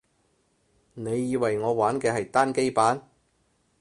[0.95, 3.07] 你以為我玩嘅係單機版